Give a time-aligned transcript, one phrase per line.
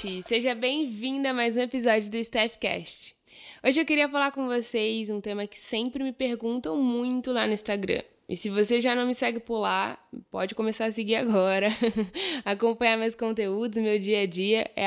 [0.00, 0.22] gente!
[0.26, 3.14] Seja bem-vinda a mais um episódio do Staffcast.
[3.62, 7.52] Hoje eu queria falar com vocês um tema que sempre me perguntam muito lá no
[7.52, 8.02] Instagram.
[8.28, 9.98] E se você já não me segue por lá,
[10.30, 11.68] pode começar a seguir agora.
[12.44, 14.86] Acompanhar meus conteúdos, meu dia a dia, é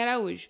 [0.00, 0.48] Araújo.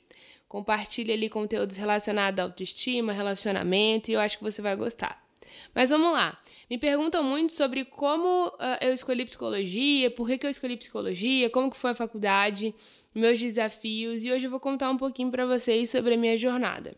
[0.49, 5.28] Compartilhe ali conteúdos relacionados à autoestima, relacionamento e eu acho que você vai gostar.
[5.75, 6.41] Mas vamos lá.
[6.69, 11.49] Me perguntam muito sobre como uh, eu escolhi psicologia, por que, que eu escolhi psicologia,
[11.49, 12.75] como que foi a faculdade,
[13.15, 16.97] meus desafios e hoje eu vou contar um pouquinho para vocês sobre a minha jornada.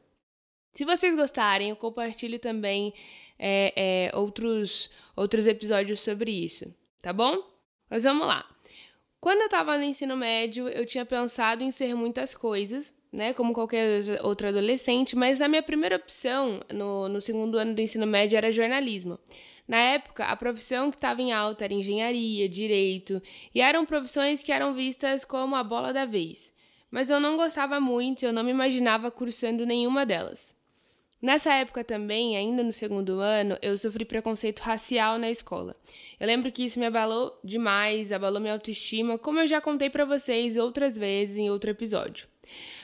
[0.72, 2.94] Se vocês gostarem, eu compartilho também
[3.38, 3.72] é,
[4.10, 7.42] é, outros, outros episódios sobre isso, tá bom?
[7.88, 8.48] Mas vamos lá.
[9.20, 13.32] Quando eu estava no ensino médio, eu tinha pensado em ser muitas coisas, né?
[13.32, 18.06] Como qualquer outro adolescente, mas a minha primeira opção no, no segundo ano do ensino
[18.06, 19.18] médio era jornalismo.
[19.66, 23.22] Na época, a profissão que estava em alta era engenharia, direito,
[23.54, 26.52] e eram profissões que eram vistas como a bola da vez.
[26.90, 30.58] Mas eu não gostava muito, eu não me imaginava cursando nenhuma delas.
[31.22, 35.76] Nessa época também, ainda no segundo ano, eu sofri preconceito racial na escola.
[36.18, 40.06] Eu lembro que isso me abalou demais, abalou minha autoestima, como eu já contei para
[40.06, 42.26] vocês outras vezes em outro episódio.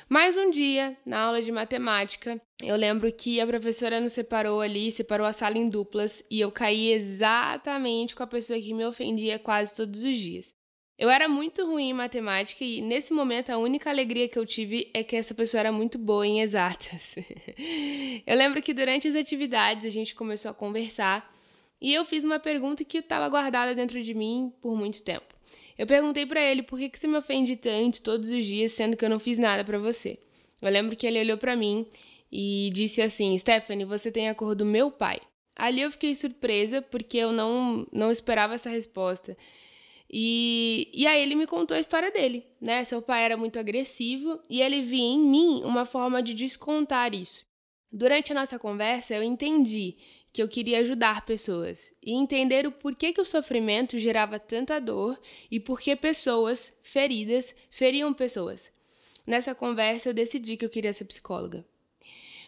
[0.09, 4.93] Mais um dia, na aula de matemática, eu lembro que a professora nos separou ali,
[4.93, 9.37] separou a sala em duplas, e eu caí exatamente com a pessoa que me ofendia
[9.37, 10.55] quase todos os dias.
[10.97, 14.89] Eu era muito ruim em matemática e nesse momento a única alegria que eu tive
[14.95, 17.17] é que essa pessoa era muito boa em exatas.
[18.25, 21.35] eu lembro que durante as atividades a gente começou a conversar
[21.81, 25.36] e eu fiz uma pergunta que estava guardada dentro de mim por muito tempo.
[25.79, 28.97] Eu perguntei para ele por que, que você me ofende tanto todos os dias, sendo
[28.97, 30.19] que eu não fiz nada para você.
[30.61, 31.87] Eu lembro que ele olhou para mim
[32.33, 35.21] e disse assim: Stephanie, você tem a cor do meu pai.
[35.55, 39.37] Ali eu fiquei surpresa porque eu não, não esperava essa resposta.
[40.11, 42.85] E, e aí ele me contou a história dele, né?
[42.85, 47.45] Seu pai era muito agressivo e ele via em mim uma forma de descontar isso.
[47.91, 49.97] Durante a nossa conversa, eu entendi
[50.37, 55.19] que eu queria ajudar pessoas e entender o porquê que o sofrimento gerava tanta dor
[55.51, 58.71] e por que pessoas feridas feriam pessoas.
[59.27, 61.65] Nessa conversa eu decidi que eu queria ser psicóloga.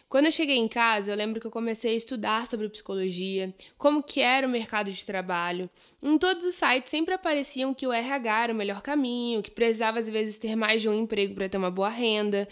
[0.07, 4.03] Quando eu cheguei em casa, eu lembro que eu comecei a estudar sobre psicologia, como
[4.03, 5.67] que era o mercado de trabalho.
[5.99, 9.97] Em todos os sites sempre apareciam que o RH era o melhor caminho, que precisava
[9.97, 12.47] às vezes ter mais de um emprego para ter uma boa renda.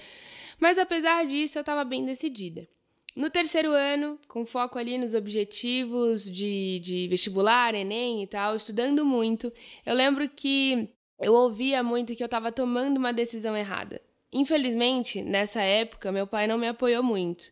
[0.59, 2.67] Mas apesar disso, eu estava bem decidida.
[3.17, 9.03] No terceiro ano, com foco ali nos objetivos de, de vestibular, Enem e tal, estudando
[9.03, 9.51] muito,
[9.83, 10.87] eu lembro que
[11.19, 13.99] eu ouvia muito que eu estava tomando uma decisão errada.
[14.31, 17.51] Infelizmente, nessa época, meu pai não me apoiou muito.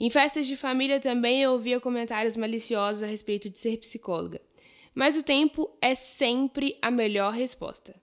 [0.00, 4.40] Em festas de família também eu ouvia comentários maliciosos a respeito de ser psicóloga.
[4.94, 7.94] Mas o tempo é sempre a melhor resposta.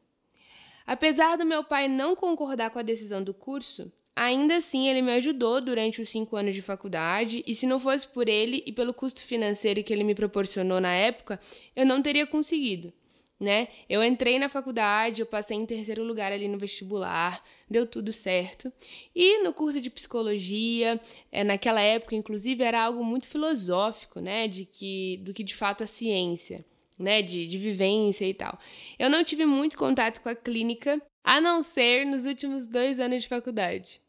[0.86, 5.12] Apesar do meu pai não concordar com a decisão do curso, Ainda assim, ele me
[5.14, 8.94] ajudou durante os cinco anos de faculdade, e se não fosse por ele e pelo
[8.94, 11.40] custo financeiro que ele me proporcionou na época,
[11.76, 12.94] eu não teria conseguido.
[13.40, 13.68] Né?
[13.90, 18.72] Eu entrei na faculdade, eu passei em terceiro lugar ali no vestibular, deu tudo certo.
[19.14, 24.48] E no curso de psicologia, é, naquela época, inclusive, era algo muito filosófico, né?
[24.48, 26.64] De que, do que de fato a ciência,
[26.98, 27.22] né?
[27.22, 28.58] De, de vivência e tal.
[28.98, 33.24] Eu não tive muito contato com a clínica, a não ser nos últimos dois anos
[33.24, 34.03] de faculdade.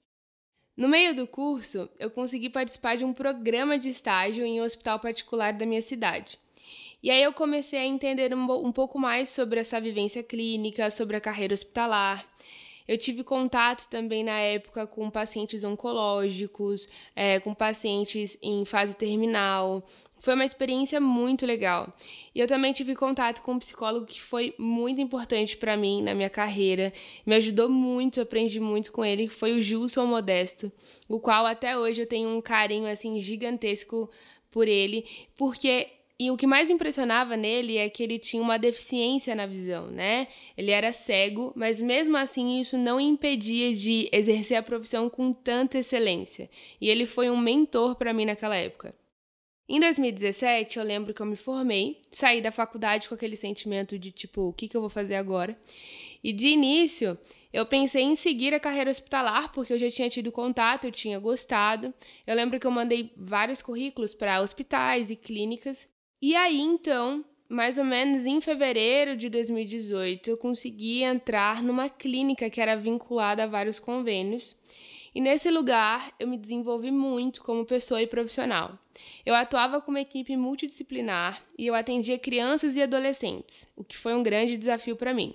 [0.77, 4.99] No meio do curso, eu consegui participar de um programa de estágio em um hospital
[4.99, 6.37] particular da minha cidade.
[7.01, 11.17] E aí eu comecei a entender um, um pouco mais sobre essa vivência clínica, sobre
[11.17, 12.27] a carreira hospitalar.
[12.89, 19.87] Eu tive contato também na época com pacientes oncológicos, é, com pacientes em fase terminal,
[20.25, 21.93] foi uma experiência muito legal.
[22.35, 26.15] E eu também tive contato com um psicólogo que foi muito importante para mim na
[26.15, 26.95] minha carreira.
[27.27, 30.73] Me ajudou muito, aprendi muito com ele, que foi o Gilson Modesto,
[31.07, 34.11] o qual até hoje eu tenho um carinho assim gigantesco
[34.51, 35.05] por ele,
[35.37, 35.89] porque
[36.19, 39.89] e o que mais me impressionava nele é que ele tinha uma deficiência na visão,
[39.89, 40.29] né?
[40.57, 45.79] Ele era cego, mas mesmo assim isso não impedia de exercer a profissão com tanta
[45.79, 46.49] excelência.
[46.81, 48.95] E ele foi um mentor para mim naquela época.
[49.67, 54.13] Em 2017, eu lembro que eu me formei, saí da faculdade com aquele sentimento de
[54.13, 55.59] tipo, o que, que eu vou fazer agora?
[56.23, 57.19] E de início,
[57.51, 61.19] eu pensei em seguir a carreira hospitalar, porque eu já tinha tido contato, eu tinha
[61.19, 61.95] gostado.
[62.27, 65.89] Eu lembro que eu mandei vários currículos para hospitais e clínicas.
[66.21, 72.51] E aí, então, mais ou menos em fevereiro de 2018, eu consegui entrar numa clínica
[72.51, 74.57] que era vinculada a vários convênios.
[75.15, 78.77] E nesse lugar eu me desenvolvi muito como pessoa e profissional.
[79.25, 84.23] Eu atuava como equipe multidisciplinar e eu atendia crianças e adolescentes, o que foi um
[84.23, 85.35] grande desafio para mim.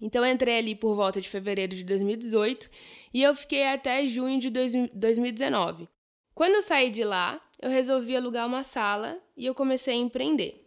[0.00, 2.68] Então entrei ali por volta de fevereiro de 2018
[3.14, 5.88] e eu fiquei até junho de 2019.
[6.34, 10.61] Quando eu saí de lá, eu resolvi alugar uma sala e eu comecei a empreender.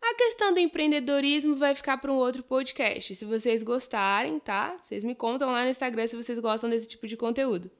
[0.00, 3.14] A questão do empreendedorismo vai ficar para um outro podcast.
[3.14, 4.78] Se vocês gostarem, tá?
[4.82, 7.70] Vocês me contam lá no Instagram se vocês gostam desse tipo de conteúdo.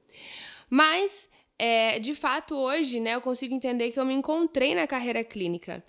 [0.68, 5.24] Mas, é, de fato, hoje, né, eu consigo entender que eu me encontrei na carreira
[5.24, 5.82] clínica.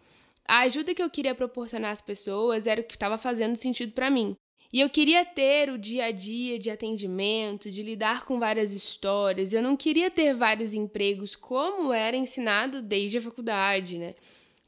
[0.47, 4.09] A ajuda que eu queria proporcionar às pessoas era o que estava fazendo sentido para
[4.09, 4.35] mim.
[4.71, 9.51] E eu queria ter o dia a dia de atendimento, de lidar com várias histórias.
[9.51, 14.13] Eu não queria ter vários empregos como era ensinado desde a faculdade, né?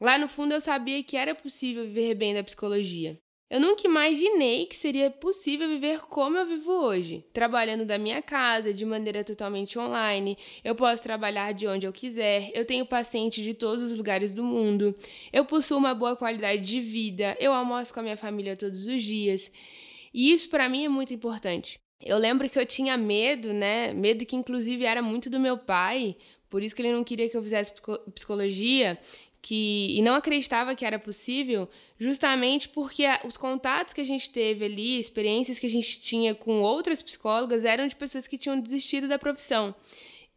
[0.02, 3.16] Lá no fundo eu sabia que era possível viver bem da psicologia.
[3.48, 8.74] Eu nunca imaginei que seria possível viver como eu vivo hoje, trabalhando da minha casa,
[8.74, 10.36] de maneira totalmente online.
[10.64, 14.42] Eu posso trabalhar de onde eu quiser, eu tenho pacientes de todos os lugares do
[14.42, 14.92] mundo,
[15.32, 19.00] eu possuo uma boa qualidade de vida, eu almoço com a minha família todos os
[19.04, 19.52] dias.
[20.12, 21.78] E isso para mim é muito importante.
[22.00, 23.92] Eu lembro que eu tinha medo, né?
[23.92, 26.16] Medo que inclusive era muito do meu pai,
[26.50, 27.72] por isso que ele não queria que eu fizesse
[28.14, 28.98] psicologia,
[29.42, 31.68] que e não acreditava que era possível,
[31.98, 36.62] justamente porque os contatos que a gente teve ali, experiências que a gente tinha com
[36.62, 39.74] outras psicólogas eram de pessoas que tinham desistido da profissão.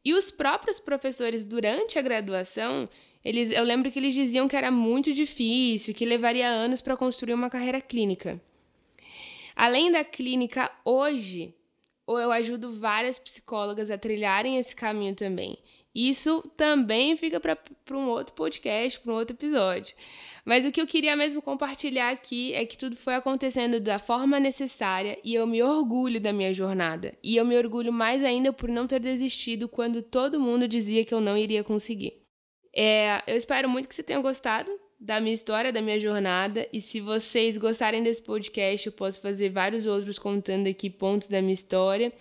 [0.04, 2.90] E os próprios professores durante a graduação,
[3.24, 7.36] eles, eu lembro que eles diziam que era muito difícil, que levaria anos para construir
[7.36, 8.42] uma carreira clínica.
[9.56, 11.54] Além da clínica, hoje,
[12.08, 15.58] eu ajudo várias psicólogas a trilharem esse caminho também.
[15.96, 17.58] Isso também fica para
[17.92, 19.96] um outro podcast, para um outro episódio.
[20.44, 24.38] Mas o que eu queria mesmo compartilhar aqui é que tudo foi acontecendo da forma
[24.38, 27.18] necessária e eu me orgulho da minha jornada.
[27.24, 31.14] E eu me orgulho mais ainda por não ter desistido quando todo mundo dizia que
[31.14, 32.22] eu não iria conseguir.
[32.76, 34.70] É, eu espero muito que você tenha gostado
[35.00, 36.68] da minha história, da minha jornada.
[36.74, 41.42] E se vocês gostarem desse podcast, eu posso fazer vários outros contando aqui pontos da
[41.42, 42.12] minha história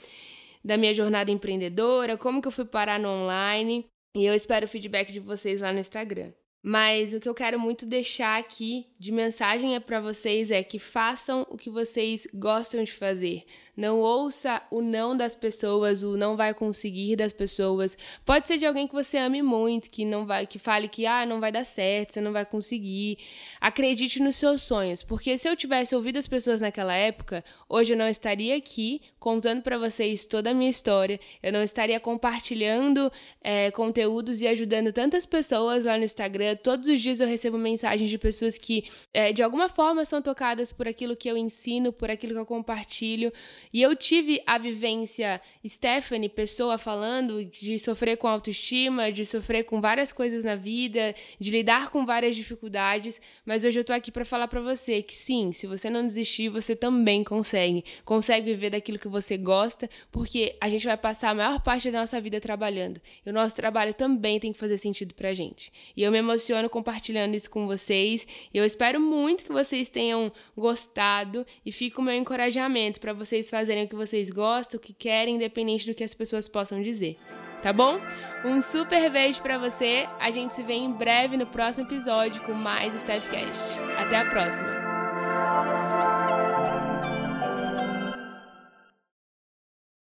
[0.65, 3.87] da minha jornada empreendedora, como que eu fui parar no online.
[4.17, 6.33] E eu espero o feedback de vocês lá no Instagram.
[6.67, 10.79] Mas o que eu quero muito deixar aqui de mensagem é para vocês é que
[10.79, 13.45] façam o que vocês gostam de fazer.
[13.77, 17.99] Não ouça o não das pessoas, o não vai conseguir das pessoas.
[18.25, 21.27] Pode ser de alguém que você ame muito, que não vai, que fale que ah,
[21.27, 23.19] não vai dar certo, você não vai conseguir.
[23.61, 27.99] Acredite nos seus sonhos, porque se eu tivesse ouvido as pessoas naquela época, hoje eu
[27.99, 31.21] não estaria aqui contando para vocês toda a minha história.
[31.43, 33.13] Eu não estaria compartilhando
[33.43, 36.54] é, conteúdos e ajudando tantas pessoas lá no Instagram.
[36.57, 40.73] Todos os dias eu recebo mensagens de pessoas que é, de alguma forma são tocadas
[40.73, 43.33] por aquilo que eu ensino, por aquilo que eu compartilho.
[43.73, 49.81] E eu tive a vivência, Stephanie, pessoa falando, de sofrer com autoestima, de sofrer com
[49.81, 54.25] várias coisas na vida, de lidar com várias dificuldades, mas hoje eu tô aqui para
[54.25, 57.85] falar para você que sim, se você não desistir, você também consegue.
[58.05, 62.01] Consegue viver daquilo que você gosta, porque a gente vai passar a maior parte da
[62.01, 63.01] nossa vida trabalhando.
[63.25, 65.73] E o nosso trabalho também tem que fazer sentido pra gente.
[65.97, 68.27] E eu me emociono compartilhando isso com vocês.
[68.53, 73.65] Eu espero muito que vocês tenham gostado e fica o meu encorajamento para vocês fazerem
[73.65, 77.17] fazerem o que vocês gostam, o que querem, independente do que as pessoas possam dizer.
[77.63, 77.99] Tá bom?
[78.45, 80.07] Um super beijo para você.
[80.21, 83.81] A gente se vê em breve no próximo episódio com mais Stepcast.
[83.99, 84.74] Até a próxima.